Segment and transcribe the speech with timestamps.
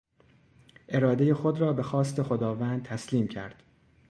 [0.89, 3.63] ارادهی خود را به خواست خداوند تسلیم کرد.